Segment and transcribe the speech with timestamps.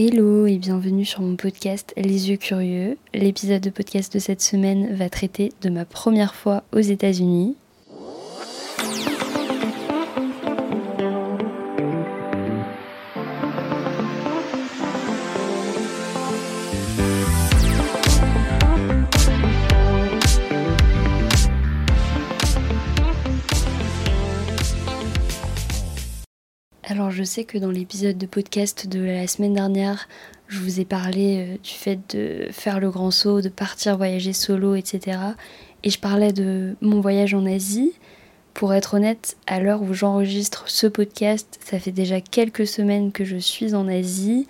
[0.00, 2.96] Hello et bienvenue sur mon podcast Les yeux curieux.
[3.14, 7.56] L'épisode de podcast de cette semaine va traiter de ma première fois aux États-Unis.
[27.18, 30.06] Je sais que dans l'épisode de podcast de la semaine dernière,
[30.46, 34.32] je vous ai parlé euh, du fait de faire le grand saut, de partir voyager
[34.32, 35.18] solo, etc.
[35.82, 37.92] Et je parlais de mon voyage en Asie.
[38.54, 43.24] Pour être honnête, à l'heure où j'enregistre ce podcast, ça fait déjà quelques semaines que
[43.24, 44.46] je suis en Asie.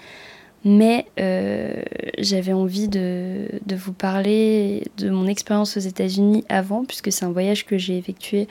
[0.63, 1.73] Mais euh,
[2.19, 7.33] j'avais envie de, de vous parler de mon expérience aux États-Unis avant, puisque c'est un
[7.33, 8.47] voyage que j'ai effectué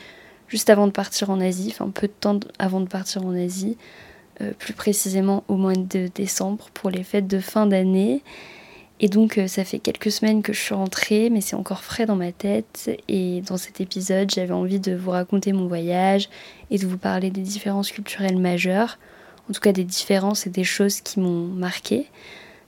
[0.48, 3.78] juste avant de partir en Asie, enfin peu de temps avant de partir en Asie,
[4.42, 8.22] euh, plus précisément au mois de décembre pour les fêtes de fin d'année.
[9.00, 12.06] Et donc euh, ça fait quelques semaines que je suis rentrée, mais c'est encore frais
[12.06, 12.90] dans ma tête.
[13.08, 16.30] Et dans cet épisode, j'avais envie de vous raconter mon voyage
[16.72, 18.98] et de vous parler des différences culturelles majeures,
[19.50, 22.08] en tout cas des différences et des choses qui m'ont marqué.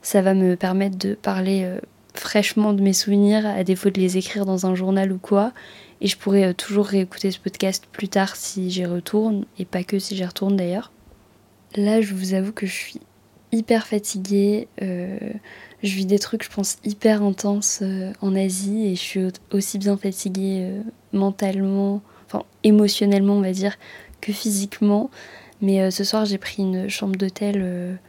[0.01, 1.79] Ça va me permettre de parler euh,
[2.13, 5.53] fraîchement de mes souvenirs, à défaut de les écrire dans un journal ou quoi,
[6.01, 9.83] et je pourrais euh, toujours réécouter ce podcast plus tard si j'y retourne, et pas
[9.83, 10.91] que si j'y retourne d'ailleurs.
[11.75, 12.99] Là, je vous avoue que je suis
[13.51, 14.67] hyper fatiguée.
[14.81, 15.17] Euh,
[15.83, 19.77] je vis des trucs, je pense, hyper intenses euh, en Asie, et je suis aussi
[19.77, 20.71] bien fatiguée
[21.13, 23.77] mentalement, enfin émotionnellement, on va dire,
[24.21, 25.09] que physiquement.
[25.61, 27.99] Mais ce soir, j'ai pris une chambre d'hôtel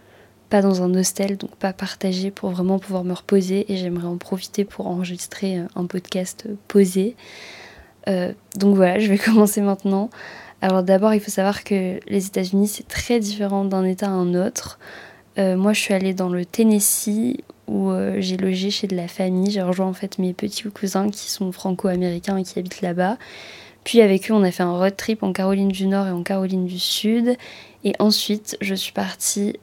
[0.51, 4.19] pas dans un hostel, donc pas partagé pour vraiment pouvoir me reposer et j'aimerais en
[4.19, 7.17] profiter pour enregistrer un podcast posé.
[8.09, 10.11] Euh, donc voilà, je vais commencer maintenant.
[10.63, 14.35] Alors d'abord, il faut savoir que les États-Unis, c'est très différent d'un État à un
[14.35, 14.79] autre.
[15.39, 19.09] Euh, moi, je suis allée dans le Tennessee où euh, j'ai logé chez de la
[19.09, 19.51] famille.
[19.51, 23.17] J'ai rejoint en fait mes petits cousins qui sont franco-américains et qui habitent là-bas.
[23.85, 26.23] Puis avec eux, on a fait un road trip en Caroline du Nord et en
[26.23, 27.37] Caroline du Sud.
[27.85, 29.59] Et ensuite, je suis partie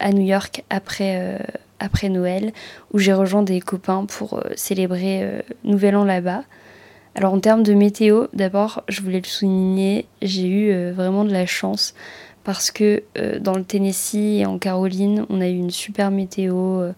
[0.00, 1.38] à New York après,
[1.78, 2.52] après Noël,
[2.92, 6.42] où j'ai rejoint des copains pour célébrer Nouvel An là-bas.
[7.14, 11.32] Alors en termes de météo, d'abord, je voulais le souligner, j'ai eu euh, vraiment de
[11.32, 11.94] la chance
[12.44, 16.80] parce que euh, dans le Tennessee et en Caroline, on a eu une super météo,
[16.80, 16.92] euh,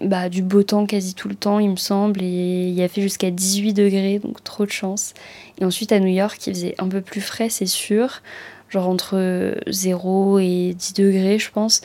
[0.00, 2.88] bah, du beau temps quasi tout le temps, il me semble, et il y a
[2.88, 5.12] fait jusqu'à 18 degrés, donc trop de chance.
[5.60, 8.22] Et ensuite à New York, il faisait un peu plus frais, c'est sûr,
[8.70, 11.82] genre entre 0 et 10 degrés, je pense.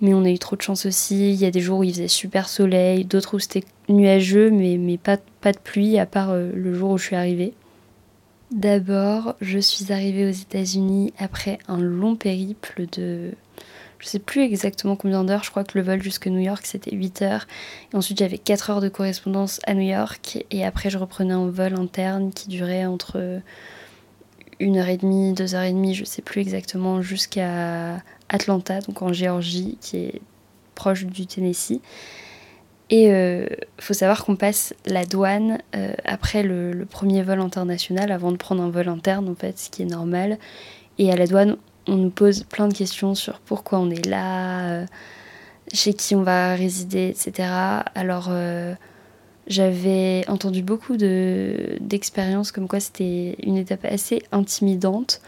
[0.00, 1.32] Mais on a eu trop de chance aussi.
[1.32, 4.98] Il y a des jours où il faisait super soleil, d'autres où c'était nuageux, mais,
[4.98, 7.54] pas, de pluie, à part euh, le jour où je suis arrivée.
[8.50, 13.32] D'abord, je suis arrivée aux États-Unis après un long périple de.
[13.98, 16.94] Je sais plus exactement combien d'heures, je crois que le vol jusqu'à New York c'était
[16.94, 17.46] 8 heures.
[17.92, 20.44] Et ensuite j'avais 4 heures de correspondance à New York.
[20.50, 23.40] Et après je reprenais un vol interne qui durait entre
[24.60, 29.02] une heure et demie, deux heures et demie, je sais plus exactement, jusqu'à Atlanta, donc
[29.02, 30.20] en Géorgie, qui est
[30.74, 31.80] proche du Tennessee.
[32.88, 33.46] Et il euh,
[33.80, 38.62] faut savoir qu'on passe la douane euh, après le, premier vol international, avant de prendre
[38.62, 40.38] un vol interne, en fait, ce qui est normal.
[40.98, 41.56] Et à la douane,
[41.88, 44.86] on nous pose plein de questions sur pourquoi on est là, euh,
[45.72, 47.48] chez qui on va résider, etc.
[47.94, 48.30] Alors,
[49.46, 55.20] j'avais entendu beaucoup d'expériences comme quoi c'était une étape assez intimidante.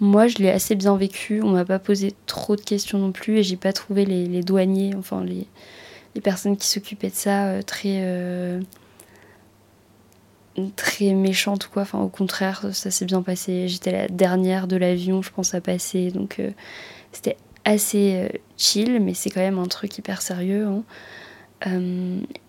[0.00, 1.42] Moi, je l'ai assez bien vécu.
[1.42, 4.94] On m'a pas posé trop de questions non plus et j'ai pas trouvé les, douaniers,
[4.96, 5.46] enfin les,
[6.14, 8.60] les personnes qui s'occupaient de ça, euh, très euh,
[10.76, 11.82] très méchantes quoi.
[11.82, 13.68] Enfin, au contraire, ça s'est bien passé.
[13.68, 16.50] J'étais la dernière de l'avion, je pense, à passer, donc euh,
[17.12, 18.28] c'était assez
[18.58, 20.66] chill, mais c'est quand même un truc hyper sérieux.
[20.66, 20.82] Hein.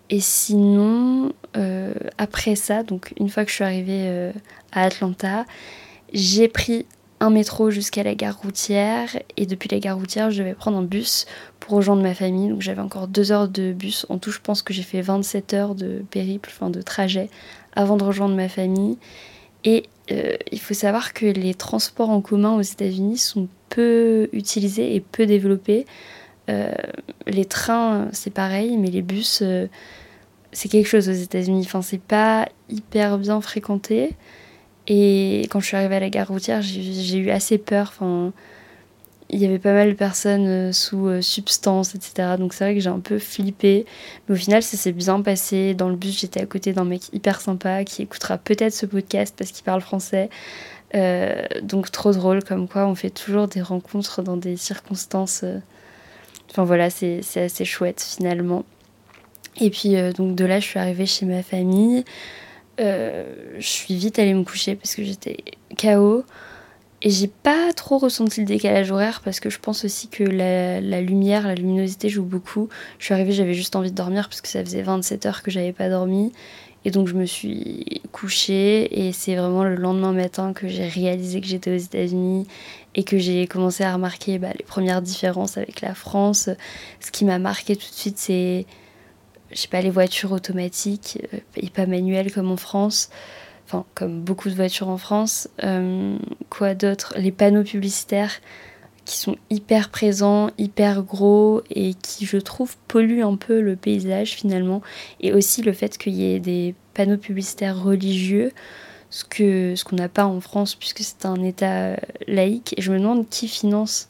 [0.10, 1.34] Et sinon,
[2.18, 4.32] après ça, donc une fois que je suis arrivée
[4.72, 5.46] à Atlanta,
[6.14, 6.86] j'ai pris
[7.24, 9.10] un métro jusqu'à la gare routière.
[9.38, 11.26] Et depuis la gare routière je devais prendre un bus
[11.60, 12.50] pour rejoindre ma famille.
[12.50, 14.06] Donc j'avais encore deux heures de bus.
[14.10, 17.30] En tout je pense que j'ai fait 27 heures de périple enfin de trajet
[17.76, 18.98] avant de rejoindre ma famille.
[19.64, 24.96] Et euh, il faut savoir que les transports en commun aux États-Unis sont peu utilisés
[24.96, 25.86] et peu développés.
[25.86, 25.90] euh,
[26.48, 29.68] les trains c'est pareil mais les bus euh,
[30.52, 34.16] c'est quelque chose aux États-Unis enfin c'est pas hyper bien fréquenté
[34.88, 37.94] et quand je suis arrivée à la gare routière, j'ai eu assez peur.
[37.94, 38.34] Enfin,
[39.30, 42.36] il y avait pas mal de personnes euh, sous euh, substance, etc.
[42.38, 43.86] Donc c'est vrai que j'ai un peu flippé.
[44.28, 45.74] Mais au final, ça s'est bien passé.
[45.74, 49.34] Dans le bus, j'étais à côté d'un mec hyper sympa qui écoutera peut-être ce podcast
[49.38, 50.30] parce qu'il parle français.
[50.96, 55.44] Euh, donc trop drôle, comme quoi on fait toujours des rencontres dans des circonstances
[56.54, 58.64] Enfin voilà, c'est assez chouette finalement.
[59.60, 62.06] Et puis donc de là, je suis arrivée chez ma famille.
[62.78, 65.38] je suis vite allée me coucher parce que j'étais
[65.78, 66.24] KO.
[67.06, 71.02] Et j'ai pas trop ressenti le décalage horaire parce que je pense aussi que la,
[71.02, 72.70] lumière, la luminosité joue beaucoup.
[72.98, 75.52] Je suis arrivée, j'avais juste envie de dormir parce que ça faisait 27 heures que
[75.52, 76.32] j'avais pas dormi.
[76.86, 81.40] Et donc je me suis couchée et c'est vraiment le lendemain matin que j'ai réalisé
[81.40, 82.46] que j'étais aux États-Unis
[82.96, 86.50] et que j'ai commencé à remarquer bah, les premières différences avec la France.
[87.00, 88.66] Ce qui m'a marqué tout de suite, c'est,
[89.52, 93.10] je sais pas, les voitures automatiques euh, et pas manuelles comme en France
[93.66, 95.50] enfin comme beaucoup de voitures en France.
[95.64, 96.18] Euh,
[96.50, 97.14] quoi d'autre?
[97.18, 98.42] Les panneaux publicitaires
[99.06, 104.32] qui sont hyper présents, hyper gros et qui je trouve polluent un peu le paysage
[104.32, 104.82] finalement.
[105.20, 108.52] Et aussi le fait qu'il y ait des panneaux publicitaires religieux,
[109.10, 111.98] ce que ce qu'on n'a pas en France puisque c'est un État
[112.28, 112.74] laïque.
[112.78, 114.10] Et je me demande qui finance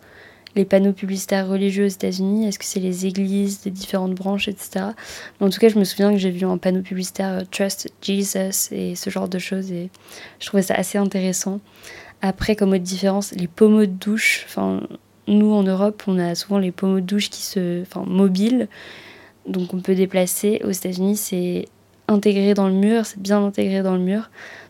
[0.55, 4.85] les panneaux publicitaires religieux aux États-Unis Est-ce que c'est les églises des différentes branches, etc.
[5.39, 8.71] en tout cas, je me souviens que j'ai vu un panneau publicitaire euh, Trust Jesus
[8.71, 9.89] et ce genre de choses et
[10.39, 11.59] je trouvais ça assez intéressant.
[12.25, 14.45] Après, comme autre différence, les pommeaux de douche.
[14.47, 14.79] Enfin,
[15.27, 18.69] nous en Europe, on a souvent les pommeaux de douche qui se, enfin, mobiles,
[19.45, 20.61] donc on peut déplacer.
[20.63, 21.65] Aux États-Unis, c'est
[22.07, 24.29] intégré dans le mur, c'est bien intégré dans le mur,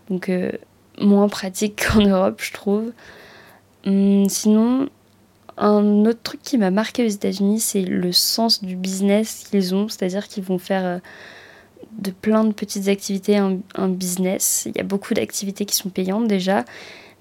[0.09, 0.51] donc euh,
[0.99, 2.91] moins pratique qu'en Europe, je trouve.
[3.85, 4.89] Hum, sinon,
[5.57, 9.89] un autre truc qui m'a marqué aux États-Unis, c'est le sens du business qu'ils ont,
[9.89, 10.97] c'est-à-dire qu'ils vont faire euh,
[11.99, 14.63] de plein de petites activités un, business.
[14.65, 16.65] Il y a beaucoup d'activités qui sont payantes déjà,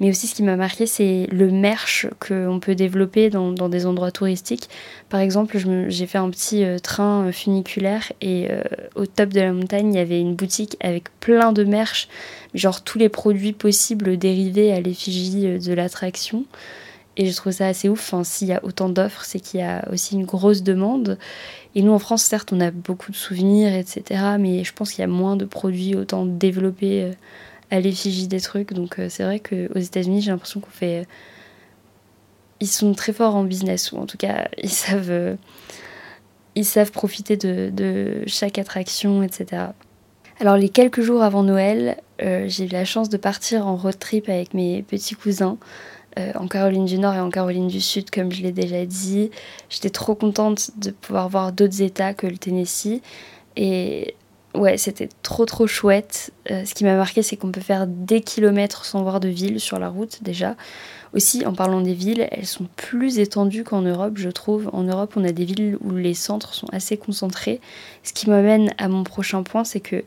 [0.02, 4.10] mais aussi ce qui m'a marqué, c'est le merch qu'on peut développer dans, des endroits
[4.10, 4.68] touristiques.
[5.08, 5.56] Par exemple,
[5.88, 8.48] j'ai fait un petit euh, train euh, funiculaire et
[8.96, 12.08] au top de la montagne, il y avait une boutique avec plein de merch,
[12.52, 16.46] genre tous les produits possibles dérivés à l'effigie de l'attraction.
[17.16, 18.14] Et je trouve ça assez ouf.
[18.24, 21.18] S'il y a autant d'offres, c'est qu'il y a aussi une grosse demande.
[21.74, 24.20] Et nous, en France, certes, on a beaucoup de souvenirs, etc.
[24.38, 27.12] Mais je pense qu'il y a moins de produits autant développés euh,
[27.72, 28.72] à l'effigie des trucs.
[28.72, 31.00] Donc euh, c'est vrai qu'aux États-Unis, j'ai l'impression qu'on fait.
[31.00, 31.04] Euh,
[32.60, 35.36] ils sont très forts en business, ou en tout cas, ils savent,
[36.54, 39.64] ils savent profiter de, chaque attraction, etc.
[40.38, 44.28] Alors, les quelques jours avant Noël, j'ai eu la chance de partir en road trip
[44.28, 45.58] avec mes petits cousins.
[46.18, 49.30] Euh, en Caroline du Nord et en Caroline du Sud, comme je l'ai déjà dit.
[49.70, 53.00] J'étais trop contente de pouvoir voir d'autres États que le Tennessee.
[53.56, 54.14] Et
[54.54, 56.32] ouais, c'était trop trop chouette.
[56.50, 59.60] Euh, ce qui m'a marqué, c'est qu'on peut faire des kilomètres sans voir de ville
[59.60, 60.56] sur la route déjà.
[61.14, 64.70] Aussi, en parlant des villes, elles sont plus étendues qu'en Europe, je trouve.
[64.72, 67.60] En Europe, on a des villes où les centres sont assez concentrés.
[68.02, 70.04] Ce qui m'amène à mon prochain point, c'est que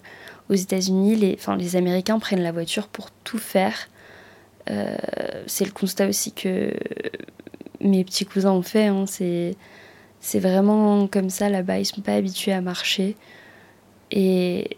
[0.49, 3.89] aux États-Unis, les, enfin, les Américains prennent la voiture pour tout faire.
[4.69, 4.95] Euh,
[5.45, 6.71] c'est le constat aussi que
[7.81, 8.87] mes petits cousins ont fait.
[8.87, 9.05] Hein.
[9.07, 9.55] c'est,
[10.21, 11.79] c'est vraiment comme ça là-bas.
[11.79, 13.15] Ils sont pas habitués à marcher.
[14.11, 14.77] Et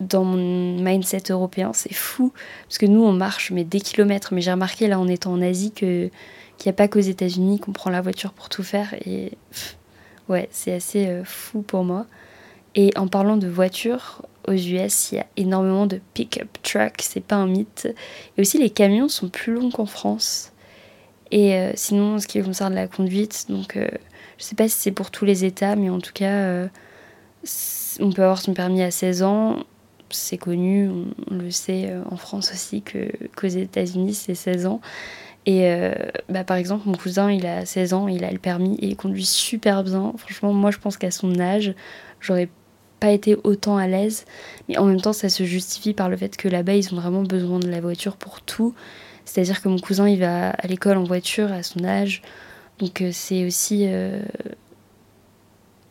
[0.00, 2.32] dans mon mindset européen, c'est fou.
[2.68, 4.34] Parce que nous, on marche mais des kilomètres.
[4.34, 6.10] Mais j'ai remarqué là en étant en Asie que,
[6.58, 8.94] qu'il n'y a pas qu'aux États-Unis qu'on prend la voiture pour tout faire.
[9.06, 9.32] Et
[10.28, 12.06] ouais, c'est assez euh, fou pour moi.
[12.74, 17.22] Et en parlant de voiture, aux US, il y a énormément de pick-up trucks, c'est
[17.22, 17.88] pas un mythe.
[18.36, 20.52] Et aussi, les camions sont plus longs qu'en France.
[21.30, 23.88] Et euh, sinon, ce qui concerne la conduite, donc euh,
[24.38, 26.68] je sais pas si c'est pour tous les États, mais en tout cas, euh,
[28.00, 29.56] on peut avoir son permis à 16 ans.
[30.10, 30.88] C'est connu,
[31.30, 34.80] on, le sait en France aussi, que, qu'aux États-Unis, c'est 16 ans.
[35.46, 35.68] Et
[36.28, 38.96] bah, par exemple, mon cousin, il a 16 ans, il a le permis et il
[38.96, 40.12] conduit super bien.
[40.16, 41.74] Franchement, moi, je pense qu'à son âge,
[42.20, 42.48] j'aurais
[43.12, 44.24] été autant à l'aise.
[44.68, 47.22] Mais en même temps, ça se justifie par le fait que là-bas, ils ont vraiment
[47.22, 48.74] besoin de la voiture pour tout.
[49.24, 52.22] C'est-à-dire que mon cousin, il va à l'école en voiture à son âge.
[52.78, 54.20] Donc euh, c'est aussi euh,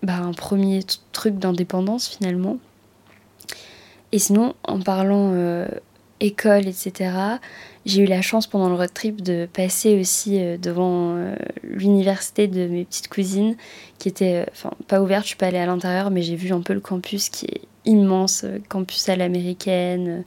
[0.03, 0.81] bah, un premier
[1.13, 2.57] truc d'indépendance finalement.
[4.11, 5.65] Et sinon, en parlant euh,
[6.19, 7.11] école, etc.,
[7.85, 12.47] j'ai eu la chance pendant le road trip de passer aussi euh, devant euh, l'université
[12.47, 13.55] de mes petites cousines,
[13.97, 14.45] qui était,
[14.87, 17.29] pas ouverte, je suis pas allée à l'intérieur, mais j'ai vu un peu le campus
[17.29, 20.25] qui est immense, campus à l'américaine.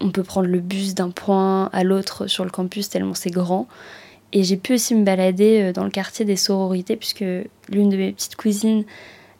[0.00, 3.68] On peut prendre le bus d'un point à l'autre sur le campus tellement c'est grand.
[4.32, 7.24] Et j'ai pu aussi me balader dans le quartier des sororités, puisque
[7.68, 8.84] l'une de mes petites cousines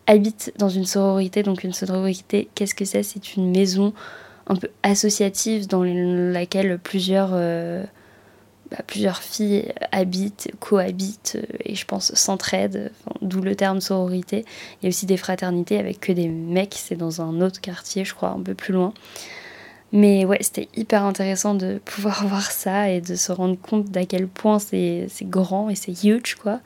[0.06, 1.42] habite dans une sororité.
[1.42, 3.02] Donc une sororité, qu'est-ce que c'est?
[3.02, 3.92] C'est une maison
[4.46, 7.84] un peu associative dans laquelle plusieurs, euh,
[8.70, 14.44] bah, plusieurs filles habitent, cohabitent euh, et je pense s'entraident, d'où le terme sororité.
[14.80, 18.04] Il y a aussi des fraternités avec que des mecs, c'est dans un autre quartier,
[18.04, 18.92] je crois, un peu plus loin.
[19.92, 24.06] Mais ouais, c'était hyper intéressant de pouvoir voir ça et de se rendre compte d'à
[24.06, 26.60] quel point c'est grand et c'est huge, quoi.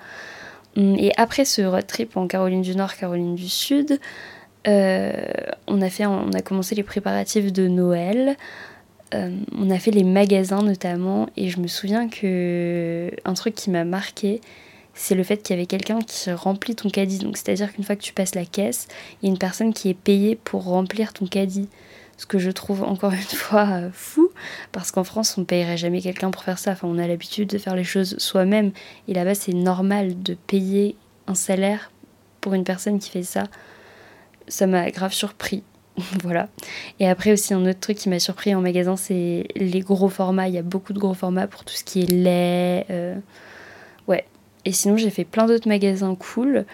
[0.76, 3.99] Hum, et après ce road trip en Caroline du Nord, Caroline du Sud,
[4.68, 5.12] euh,
[5.68, 8.37] on, a fait, on a commencé les préparatifs de Noël.
[9.14, 11.28] Euh, on a fait les magasins notamment.
[11.37, 14.40] Et je me souviens que un truc qui m'a marqué,
[14.95, 17.18] c'est le fait qu'il y avait quelqu'un qui remplit ton caddie.
[17.18, 18.88] Donc c'est-à-dire qu'une fois que tu passes la caisse,
[19.23, 21.68] il y a une personne qui est payée pour remplir ton caddie.
[22.19, 24.31] Ce que je trouve encore une fois euh, fou,
[24.73, 26.73] parce qu'en France, on ne payerait jamais quelqu'un pour faire ça.
[26.73, 28.73] Enfin, on a l'habitude de faire les choses soi-même.
[29.09, 30.97] Et là-bas, c'est normal de payer
[31.27, 31.91] un salaire
[32.41, 33.45] pour une personne qui fait ça.
[34.49, 35.63] Ça m'a grave surpris.
[36.23, 36.49] voilà.
[37.01, 40.49] Et après aussi un autre truc qui m'a surpris en magasin, c'est les gros formats.
[40.49, 42.87] Il y a beaucoup de gros formats pour tout ce qui est lait.
[42.91, 43.17] Euh,
[44.07, 44.25] ouais.
[44.65, 46.67] Et sinon j'ai fait plein d'autres magasins cool,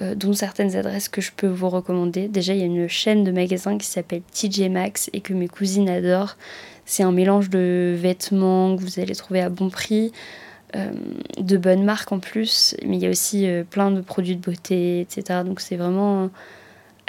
[0.00, 2.28] euh, dont certaines adresses que je peux vous recommander.
[2.28, 5.48] Déjà il y a une chaîne de magasins qui s'appelle TJ Maxx et que mes
[5.48, 6.36] cousines adorent.
[6.84, 10.12] C'est un mélange de vêtements que vous allez trouver à bon prix.
[10.76, 10.92] Euh,
[11.38, 15.00] de bonnes marques en plus, mais il y a aussi plein de produits de beauté,
[15.00, 15.40] etc.
[15.44, 16.30] Donc c'est vraiment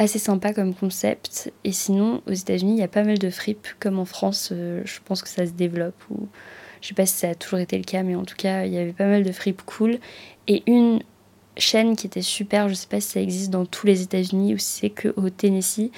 [0.02, 1.52] assez sympa comme concept.
[1.64, 4.82] Et sinon, aux États-Unis, il y a pas mal de fripes, comme en France, euh,
[4.86, 6.02] je pense que ça se développe.
[6.10, 6.28] Ou...
[6.82, 8.74] Je sais pas si ça a toujours été le cas, mais en tout cas, il
[8.74, 10.00] y avait pas mal de fripes cool.
[10.48, 11.02] Et une
[11.58, 14.58] chaîne qui était super, je sais pas si ça existe dans tous les États-Unis ou
[14.58, 15.92] si c'est que au Tennessee,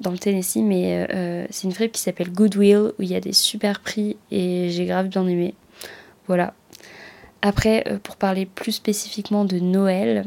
[0.00, 3.20] dans le Tennessee, mais euh, c'est une fripe qui s'appelle Goodwill, où il y a
[3.20, 5.54] des super prix et j'ai grave bien aimé.
[6.26, 6.54] Voilà.
[7.42, 10.26] Après, euh, pour parler plus spécifiquement de Noël,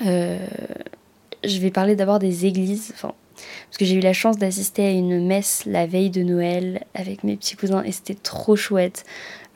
[0.00, 2.94] je vais parler d'abord des églises.
[3.00, 7.24] Parce que j'ai eu la chance d'assister à une messe la veille de Noël avec
[7.24, 9.04] mes petits cousins et c'était trop chouette.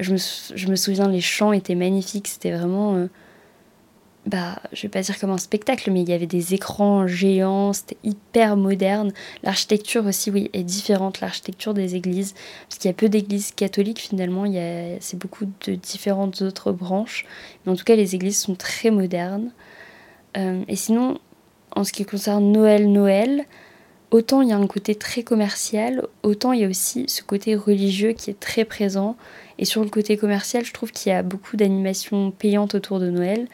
[0.00, 2.28] Je me, souviens, les chants étaient magnifiques.
[2.28, 2.96] C'était vraiment.
[2.96, 3.06] Euh,
[4.26, 7.72] bah, je vais pas dire comme un spectacle, mais il y avait des écrans géants,
[7.74, 9.12] c'était hyper moderne.
[9.42, 12.34] L'architecture aussi, oui, est différente, l'architecture des églises,
[12.68, 16.40] parce qu'il y a peu d'églises catholiques finalement, il y a, c'est beaucoup de différentes
[16.40, 17.26] autres branches.
[17.64, 19.52] Mais en tout cas, les églises sont très modernes.
[20.36, 21.18] Euh, et sinon,
[21.76, 23.44] en ce qui concerne Noël, Noël,
[24.10, 27.56] autant il y a un côté très commercial, autant il y a aussi ce côté
[27.56, 29.16] religieux qui est très présent.
[29.58, 33.10] Et sur le côté commercial, je trouve qu'il y a beaucoup d'animations payantes autour de
[33.10, 33.48] Noël.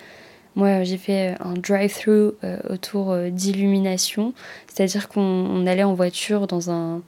[0.60, 4.34] Moi, j'ai fait un drive-through euh, autour euh, d'illumination,
[4.66, 7.00] c'est-à-dire qu'on allait en voiture dans un,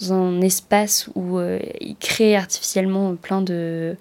[0.00, 3.94] dans un espace où euh, ils créaient artificiellement plein de,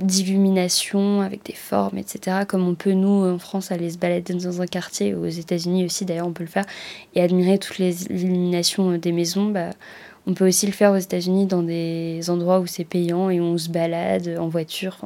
[0.00, 2.40] d'illumination avec des formes, etc.
[2.46, 6.04] Comme on peut, nous, en France, aller se balader dans un quartier, aux États-Unis aussi,
[6.04, 6.66] d'ailleurs, on peut le faire,
[7.14, 9.46] et admirer toutes les illuminations des maisons.
[9.46, 9.70] Bah,
[10.26, 13.58] on peut aussi le faire aux États-Unis dans des endroits où c'est payant et on
[13.58, 14.98] se balade en voiture.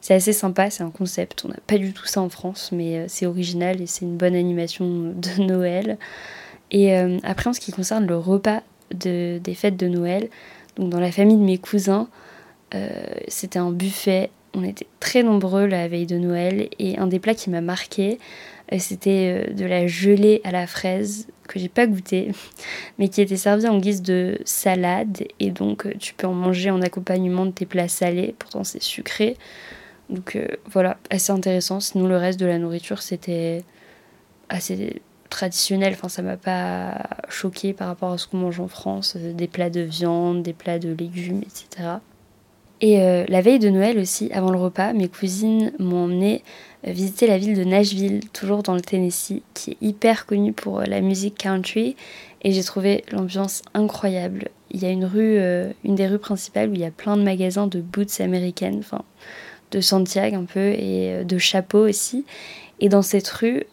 [0.00, 1.44] c'est assez sympa, c'est un concept.
[1.44, 4.16] On n'a pas du tout ça en France, mais euh, c'est original et c'est une
[4.16, 5.98] bonne animation de Noël.
[6.70, 8.62] Et euh, après, en ce qui concerne le repas
[8.94, 10.28] de, des fêtes de Noël,
[10.76, 12.08] donc dans la famille de mes cousins,
[12.74, 12.88] euh,
[13.28, 14.30] c'était un buffet.
[14.58, 18.18] On était très nombreux la veille de Noël et un des plats qui m'a marqué,
[18.72, 22.32] euh, c'était euh, de la gelée à la fraise que j'ai pas goûté,
[22.98, 26.82] mais qui était servi en guise de salade et donc tu peux en manger en
[26.82, 28.34] accompagnement de tes plats salés.
[28.36, 29.36] Pourtant c'est sucré,
[30.10, 30.36] donc
[30.66, 31.78] voilà, assez intéressant.
[31.78, 33.62] Sinon le reste de la nourriture c'était
[34.48, 35.00] assez
[35.30, 35.92] traditionnel.
[35.92, 39.70] Enfin ça m'a pas choqué par rapport à ce qu'on mange en France, des plats
[39.70, 41.98] de viande, des plats de légumes, etc.
[42.80, 46.44] Et euh, la veille de Noël aussi, avant le repas, mes cousines m'ont emmené
[46.86, 50.80] euh, visiter la ville de Nashville, toujours dans le Tennessee, qui est hyper connue pour
[50.80, 51.96] euh, la musique country.
[52.42, 54.48] Et j'ai trouvé l'ambiance incroyable.
[54.70, 55.40] Il y a une rue,
[55.82, 59.02] une des rues principales où il y a plein de magasins de boots américaines, enfin
[59.72, 62.26] de Santiago un peu, et de chapeaux aussi.
[62.78, 63.64] Et dans cette rue,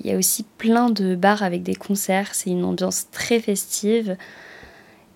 [0.00, 2.34] il y a aussi plein de bars avec des concerts.
[2.34, 4.16] C'est une ambiance très festive.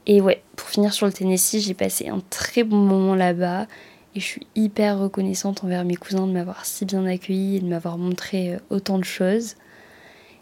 [0.06, 3.66] Et ouais, pour finir sur le Tennessee, j'ai passé un très bon moment là-bas.
[4.14, 7.66] Et je suis hyper reconnaissante envers mes cousins de m'avoir si bien accueilli et de
[7.66, 9.54] m'avoir montré euh, autant de choses.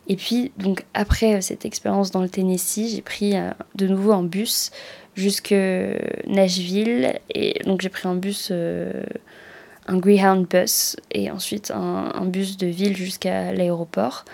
[0.07, 4.13] Et puis, donc après euh, cette expérience dans le Tennessee, j'ai pris euh, de nouveau
[4.13, 4.71] un bus
[5.15, 5.55] jusque
[6.27, 7.19] Nashville.
[7.35, 12.69] Et donc j'ai pris un bus, un Greyhound bus, et ensuite un, un bus de
[12.69, 14.25] ville jusqu'à l'aéroport.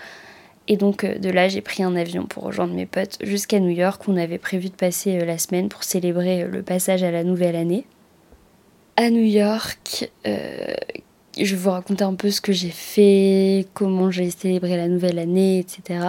[0.67, 3.69] Et donc euh, de là, j'ai pris un avion pour rejoindre mes potes jusqu'à New
[3.69, 4.01] York.
[4.07, 7.23] On avait prévu de passer euh, la semaine pour célébrer euh, le passage à la
[7.23, 7.85] nouvelle année.
[8.97, 10.71] À New York, je
[11.37, 15.59] vais vous raconter un peu ce que j'ai fait, comment j'ai célébré la nouvelle année,
[15.59, 15.99] etc.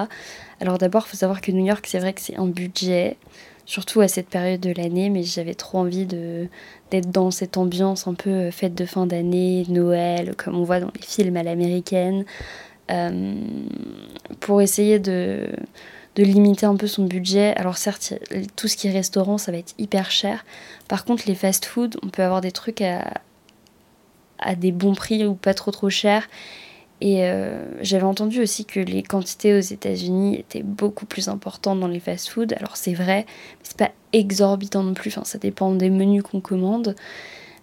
[0.60, 3.16] Alors d'abord, il faut savoir que New York, c'est vrai que c'est un budget,
[3.64, 8.14] surtout à cette période de l'année, mais j'avais trop envie d'être dans cette ambiance un
[8.14, 12.24] peu fête de fin d'année, Noël, comme on voit dans les films à l'américaine.
[12.90, 13.34] Euh,
[14.40, 15.48] pour essayer de,
[16.16, 17.54] limiter un peu son budget.
[17.56, 18.14] Alors certes,
[18.56, 20.44] tout ce qui est restaurant, ça va être hyper cher.
[20.88, 23.20] Par contre, les fast-food, on peut avoir des trucs à,
[24.38, 26.28] à des bons prix ou pas trop trop chers.
[27.02, 31.88] Et euh, j'avais entendu aussi que les quantités aux États-Unis étaient beaucoup plus importantes dans
[31.88, 32.54] les fast-foods.
[32.56, 35.10] Alors c'est vrai, mais c'est pas exorbitant non plus.
[35.10, 36.94] Enfin, ça dépend des menus qu'on commande.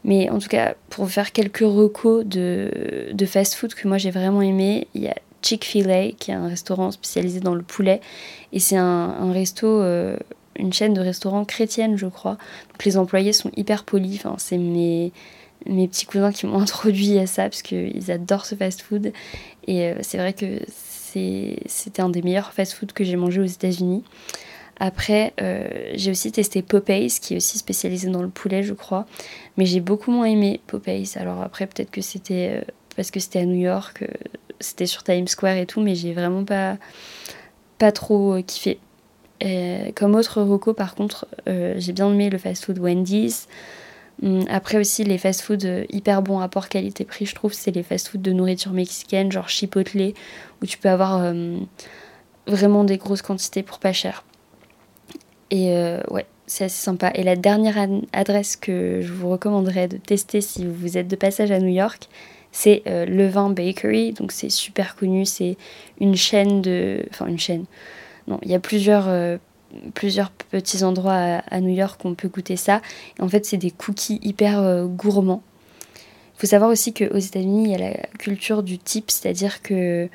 [0.04, 4.42] Mais en tout cas, pour faire quelques recos de, de fast-food que moi j'ai vraiment
[4.42, 8.02] aimé, il y a Chick-fil-A, qui est un restaurant spécialisé dans le poulet.
[8.52, 10.18] Et c'est un, un, resto, euh,
[10.56, 12.38] une chaîne de restaurants chrétienne, je crois.
[12.72, 14.18] Donc les employés sont hyper polis.
[14.18, 15.12] Enfin, c'est mes
[15.66, 19.14] mes petits cousins qui m'ont introduit à ça parce qu'ils adorent ce fast-food.
[19.68, 20.60] Et euh, c'est vrai que
[21.68, 24.04] c'était un des meilleurs fast-food que j'ai mangé aux États-Unis.
[24.80, 29.06] Après, euh, j'ai aussi testé Popeyes, qui est aussi spécialisé dans le poulet, je crois.
[29.58, 31.12] Mais j'ai beaucoup moins aimé Popeyes.
[31.16, 32.62] Alors après, peut-être que c'était euh,
[32.96, 34.04] parce que c'était à New York,
[34.60, 36.78] c'était sur Times Square et tout, mais j'ai vraiment pas,
[37.80, 38.80] pas trop kiffé.
[39.96, 43.48] comme autre reco, par contre, j'ai bien aimé le fast-food Wendy's.
[44.22, 48.22] Hum, après aussi les fast-food euh, hyper bons rapport qualité-prix, je trouve, c'est les fast-food
[48.22, 50.14] de nourriture mexicaine, genre Chipotle,
[50.62, 51.58] où tu peux avoir euh,
[52.48, 54.24] vraiment des grosses quantités pour pas cher.
[55.54, 57.12] Et euh, ouais, c'est assez sympa.
[57.14, 57.78] Et la dernière
[58.12, 62.10] adresse que je vous recommanderais de tester si vous êtes de passage à New York,
[62.52, 64.14] c'est Levin Bakery.
[64.14, 65.58] Donc c'est super connu, c'est
[66.00, 67.06] une chaîne de...
[67.12, 67.66] Enfin une chaîne.
[68.28, 69.08] Non, il y a plusieurs
[69.94, 72.82] plusieurs petits endroits à, New York où on peut goûter ça.
[73.20, 75.44] en fait, c'est des cookies hyper euh, gourmands.
[76.36, 80.10] Il faut savoir aussi qu'aux États-Unis, il y a la culture du tip, c'est-à-dire que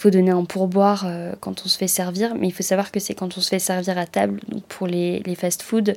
[0.00, 2.98] faut donner un pourboire euh, quand on se fait servir, mais il faut savoir que
[3.00, 4.40] c'est quand on se fait servir à table.
[4.48, 5.90] Donc pour les, les fast-food,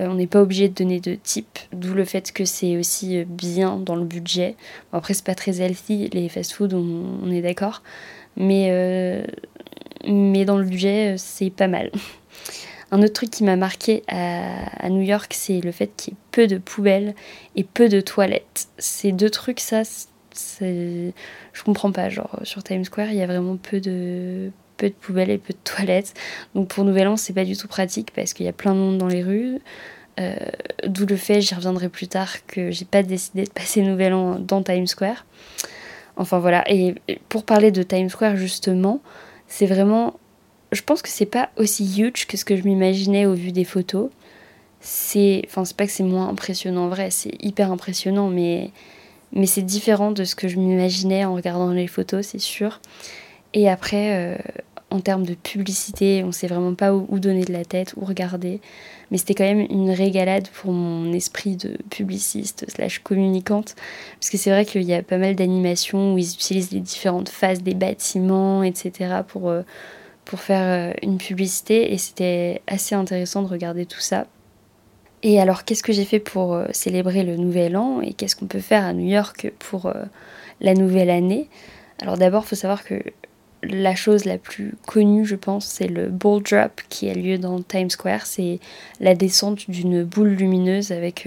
[0.00, 3.24] euh, on n'est pas obligé de donner de tip, d'où le fait que c'est aussi
[3.24, 4.56] bien dans le budget.
[4.90, 7.82] Bon, après, c'est pas très healthy, les fast-food, on, on, est d'accord,
[8.36, 9.24] mais,
[10.06, 11.92] mais dans le budget, c'est pas mal.
[12.92, 16.20] Un autre truc qui m'a marqué à, New York, c'est le fait qu'il y ait
[16.30, 17.14] peu de poubelles
[17.56, 18.68] et peu de toilettes.
[18.78, 19.82] Ces deux trucs, ça,
[20.60, 22.08] je comprends pas.
[22.08, 25.52] Genre, sur Times Square, il y a vraiment peu de, peu de poubelles et peu
[25.52, 26.14] de toilettes.
[26.54, 28.78] Donc pour Nouvel An, c'est pas du tout pratique parce qu'il y a plein de
[28.78, 29.58] monde dans les rues.
[30.18, 30.34] Euh,
[30.86, 34.38] d'où le fait, j'y reviendrai plus tard, que j'ai pas décidé de passer Nouvel An
[34.38, 35.26] dans Times Square.
[36.16, 36.64] Enfin voilà.
[36.72, 36.94] Et
[37.28, 39.00] pour parler de Times Square, justement,
[39.46, 40.18] c'est vraiment
[40.72, 43.64] je pense que c'est pas aussi huge que ce que je m'imaginais au vu des
[43.64, 44.10] photos.
[44.80, 48.70] C'est, enfin, c'est pas que c'est moins impressionnant en vrai, c'est hyper impressionnant, mais,
[49.36, 52.80] mais c'est différent de ce que je m'imaginais en regardant les photos, c'est sûr.
[53.52, 54.38] Et après, euh,
[54.90, 58.60] en termes de publicité, on sait vraiment pas où, donner de la tête, où regarder.
[59.10, 63.74] Mais c'était quand même une régalade pour mon esprit de publiciste slash communicante.
[64.18, 67.28] Parce que c'est vrai qu'il y a pas mal d'animations où ils utilisent les différentes
[67.28, 69.22] phases des bâtiments, etc.
[69.28, 69.62] pour, euh,
[70.24, 74.26] pour faire euh, une publicité et c'était assez intéressant de regarder tout ça.
[75.22, 78.46] Et alors qu'est-ce que j'ai fait pour euh, célébrer le nouvel an et qu'est-ce qu'on
[78.46, 79.94] peut faire à New York pour euh,
[80.60, 81.48] la nouvelle année?
[82.00, 83.02] Alors d'abord il faut savoir que
[83.62, 87.60] la chose la plus connue je pense c'est le Bull Drop qui a lieu dans
[87.62, 88.26] Times Square.
[88.26, 88.60] C'est
[89.00, 91.26] la descente d'une boule lumineuse avec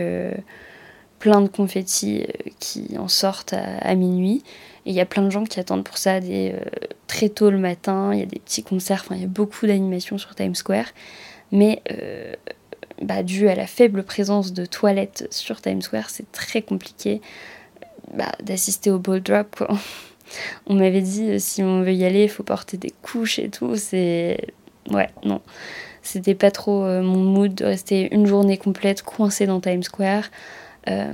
[1.19, 2.25] plein de confettis
[2.59, 4.43] qui en sortent à minuit.
[4.85, 6.59] Et il y a plein de gens qui attendent pour ça euh,
[7.07, 8.11] très tôt le matin.
[8.13, 10.87] Il y a des petits concerts, enfin, il y a beaucoup d'animations sur Times Square.
[11.51, 12.33] Mais euh,
[13.01, 17.21] bah, dû à la faible présence de toilettes sur Times Square, c'est très compliqué
[18.13, 19.55] bah, d'assister au ball drop.
[19.55, 19.69] Quoi.
[20.67, 23.49] On m'avait dit euh, si on veut y aller, il faut porter des couches et
[23.49, 23.75] tout.
[23.75, 24.37] C'est.
[24.91, 25.41] Ouais, non.
[26.01, 30.23] C'était pas trop mon mood de rester une journée complète coincée dans Times Square.
[30.87, 31.13] Euh,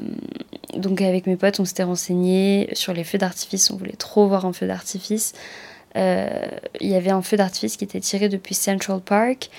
[0.76, 3.72] donc avec mes potes, on s'était renseigné sur les feux d'artifice.
[3.72, 5.34] On voulait trop voir un feu d'artifice.
[5.96, 6.46] Euh,
[6.82, 9.50] il y avait un feu d'artifice qui était tiré depuis Central Park.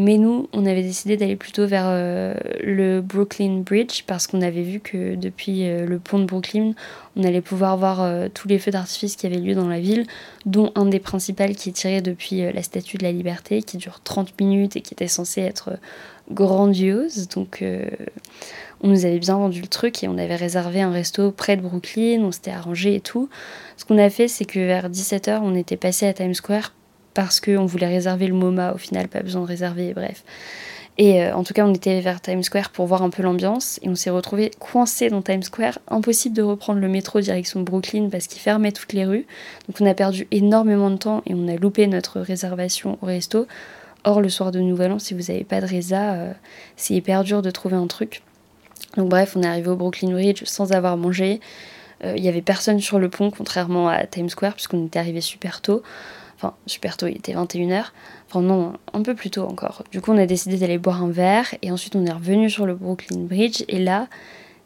[0.00, 4.62] Mais nous, on avait décidé d'aller plutôt vers euh, le Brooklyn Bridge parce qu'on avait
[4.62, 6.72] vu que depuis le pont de Brooklyn,
[7.16, 10.06] on allait pouvoir voir tous les feux d'artifice qui avaient lieu dans la ville,
[10.46, 13.98] dont un des principaux qui est tiré depuis la Statue de la Liberté, qui dure
[14.04, 15.78] 30 minutes et qui était censé être
[16.30, 17.26] grandiose.
[17.28, 17.64] Donc
[18.80, 21.62] on nous avait bien vendu le truc et on avait réservé un resto près de
[21.62, 23.28] Brooklyn, on s'était arrangé et tout.
[23.76, 26.72] Ce qu'on a fait, c'est que vers 17h, on était passé à Times Square
[27.18, 30.22] parce qu'on voulait réserver le MoMA, au final, pas besoin de réserver, bref.
[30.98, 33.80] Et euh, en tout cas, on était vers Times Square pour voir un peu l'ambiance
[33.82, 35.80] et on s'est retrouvé coincé dans Times Square.
[35.88, 39.26] Impossible de reprendre le métro direction Brooklyn parce qu'il fermait toutes les rues.
[39.66, 43.48] Donc on a perdu énormément de temps et on a loupé notre réservation au resto.
[44.04, 46.32] Or, le soir de Nouvel An, si vous n'avez pas de résa, euh,
[46.76, 48.22] c'est hyper dur de trouver un truc.
[48.96, 51.40] Donc bref, on est arrivé au Brooklyn Bridge sans avoir mangé.
[52.04, 55.20] Euh, il n'y avait personne sur le pont, contrairement à Times Square, puisqu'on était arrivé
[55.20, 55.82] super tôt.
[56.38, 57.86] Enfin, super tôt, il était 21h.
[58.28, 59.82] Enfin non, un peu plus tôt encore.
[59.90, 62.64] Du coup, on a décidé d'aller boire un verre, et ensuite on est revenu sur
[62.64, 64.06] le Brooklyn Bridge, et là,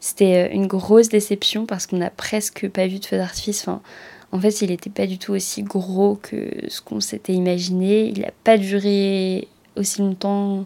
[0.03, 3.61] c'était euh, une grosse déception parce qu'on n'a presque pas vu de feu d'artifice.
[3.61, 3.81] Enfin,
[4.33, 8.07] En fait, il n'était pas du tout aussi gros que ce qu'on s'était imaginé.
[8.09, 10.65] Il n'a pas duré aussi longtemps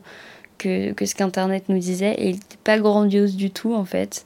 [0.57, 4.25] que, que ce qu'Internet nous disait et il n'était pas grandiose du tout en fait.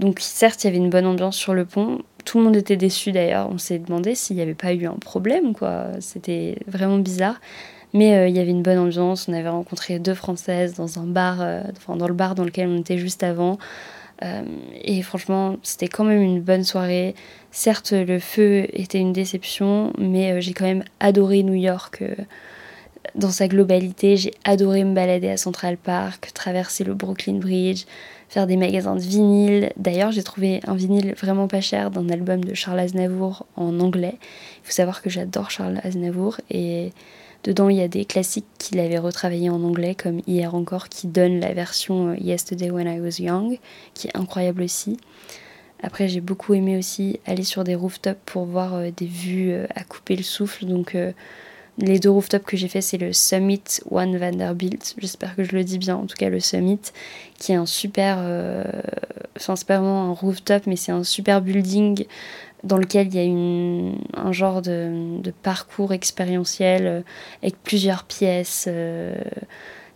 [0.00, 2.02] Donc certes, il y avait une bonne ambiance sur le pont.
[2.24, 3.48] Tout le monde était déçu d'ailleurs.
[3.50, 5.86] On s'est demandé s'il n'y avait pas eu un problème, quoi.
[6.00, 7.40] C'était vraiment bizarre.
[7.94, 9.28] Mais euh, il y avait une bonne ambiance.
[9.28, 12.68] On avait rencontré deux Françaises dans un bar, euh, enfin dans le bar dans lequel
[12.68, 13.58] on était juste avant.
[14.24, 14.42] Euh,
[14.82, 17.14] et franchement, c'était quand même une bonne soirée.
[17.50, 22.02] Certes, le feu était une déception, mais j'ai quand même adoré New York
[23.14, 24.16] dans sa globalité.
[24.16, 27.84] J'ai adoré me balader à Central Park, traverser le Brooklyn Bridge,
[28.32, 29.72] faire des magasins de vinyle.
[29.76, 34.14] D'ailleurs, j'ai trouvé un vinyle vraiment pas cher d'un album de Charles Aznavour en anglais.
[34.14, 36.92] Il faut savoir que j'adore Charles Aznavour et
[37.44, 41.08] dedans il y a des classiques qu'il avait retravaillés en anglais comme Hier encore qui
[41.08, 43.58] donne la version euh, Yesterday When I Was Young
[43.92, 44.96] qui est incroyable aussi.
[45.82, 49.66] Après, j'ai beaucoup aimé aussi aller sur des rooftops pour voir euh, des vues euh,
[49.74, 50.64] à couper le souffle.
[50.64, 50.96] Donc,
[51.78, 54.94] les deux rooftops que j'ai fait, c'est le Summit One Vanderbilt.
[54.98, 56.80] J'espère que je le dis bien, en tout cas le Summit,
[57.38, 58.18] qui est un super.
[58.20, 58.64] Euh,
[59.36, 62.06] enfin, c'est pas vraiment un rooftop, mais c'est un super building
[62.62, 67.00] dans lequel il y a une, un genre de, parcours expérientiel euh,
[67.42, 68.66] avec plusieurs pièces.
[68.68, 69.16] Euh,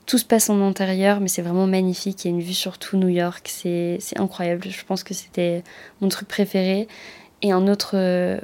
[0.07, 2.25] tout se passe en intérieur, mais c'est vraiment magnifique.
[2.25, 3.49] Il y a une vue sur tout New York.
[3.53, 4.63] C'est incroyable.
[4.69, 5.63] Je pense que c'était
[6.01, 6.89] mon truc préféré.
[7.43, 7.97] Et un autre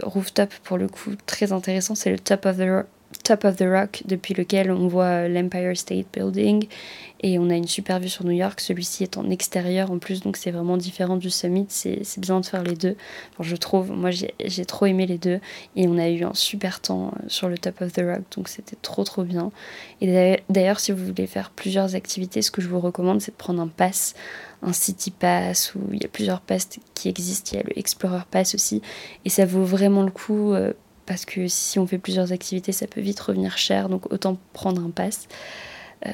[0.02, 2.84] rooftop, pour le coup, très intéressant, c'est le Top of the
[3.24, 6.66] Top of the Rock, depuis lequel on voit l'Empire State Building
[7.20, 8.60] et on a une super vue sur New York.
[8.60, 11.66] Celui-ci est en extérieur en plus, donc c'est vraiment différent du Summit.
[11.68, 12.96] C'est bien de faire les deux.
[13.40, 15.40] je trouve, moi j'ai trop aimé les deux
[15.76, 18.48] et on a eu un super temps euh, sur le Top of the Rock, donc
[18.48, 19.52] c'était trop trop bien.
[20.00, 23.36] Et d'ailleurs, si vous voulez faire plusieurs activités, ce que je vous recommande, c'est de
[23.36, 24.14] prendre un pass
[24.62, 27.78] un City Pass, où il y a plusieurs passes qui existent, il y a le
[27.78, 28.80] Explorer Pass aussi,
[29.24, 30.72] et ça vaut vraiment le coup euh,
[31.12, 34.82] parce que si on fait plusieurs activités, ça peut vite revenir cher, donc autant prendre
[34.82, 35.28] un pass.
[36.06, 36.10] Euh,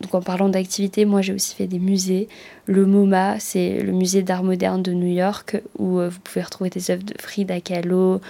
[0.00, 2.28] donc en parlant d'activités, moi j'ai aussi fait des musées.
[2.66, 6.70] Le MoMA, c'est le musée d'art moderne de New York, où euh, vous pouvez retrouver
[6.70, 8.20] des œuvres de Frida Kahlo,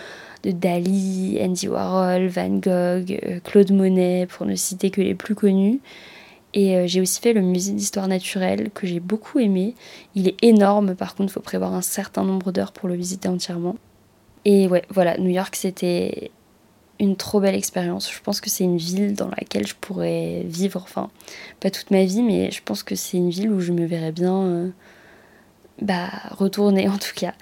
[0.43, 5.35] de Dali, Andy Warhol, Van Gogh, euh, Claude Monet, pour ne citer que les plus
[5.35, 5.81] connus.
[6.55, 9.75] Et j'ai aussi fait le musée d'histoire naturelle que j'ai beaucoup aimé.
[10.15, 13.29] Il est énorme, par contre, il faut prévoir un certain nombre d'heures pour le visiter
[13.29, 13.77] entièrement.
[14.47, 16.31] Et ouais, voilà, New York, c'était
[17.01, 18.11] une trop belle expérience.
[18.13, 21.11] Je pense que c'est une ville dans laquelle je pourrais vivre, enfin,
[21.59, 24.13] pas toute ma vie, mais je pense que c'est une ville où je me verrais
[24.13, 24.69] bien euh,
[25.83, 27.35] bah, retourner en tout cas.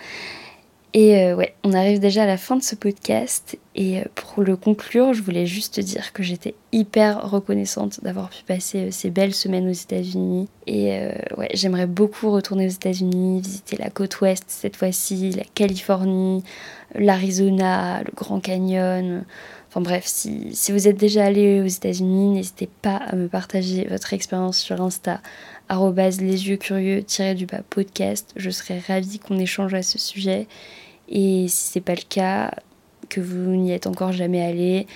[0.96, 3.58] Et euh, ouais, on arrive déjà à la fin de ce podcast.
[3.74, 8.44] Et euh, pour le conclure, je voulais juste dire que j'étais hyper reconnaissante d'avoir pu
[8.44, 10.48] passer euh, ces belles semaines aux États-Unis.
[10.68, 10.96] Et
[11.36, 16.42] ouais, j'aimerais beaucoup retourner aux États-Unis, visiter la côte ouest cette fois-ci, la Californie,
[16.94, 19.24] l'Arizona, le Grand Canyon.
[19.68, 24.14] Enfin bref, si, vous êtes déjà allé aux États-Unis, n'hésitez pas à me partager votre
[24.14, 25.20] expérience sur Insta
[25.68, 27.04] les yeux curieux
[27.34, 28.32] du bas podcast.
[28.36, 30.46] Je serais ravie qu'on échange à ce sujet.
[31.08, 32.52] Et si c'est pas le cas,
[33.08, 34.86] que vous n'y êtes encore jamais allé,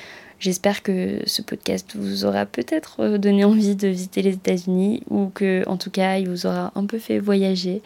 [0.41, 5.31] j'espère que ce podcast vous aura peut-être euh, donné envie de visiter les États-Unis ou
[5.33, 7.83] que, en tout cas, il vous aura un peu fait voyager.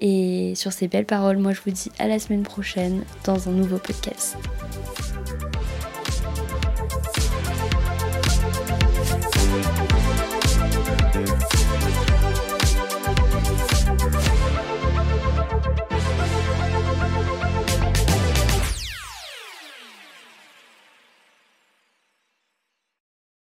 [0.00, 3.52] Et sur ces belles paroles, moi je vous dis à la semaine prochaine dans un
[3.52, 4.36] nouveau podcast.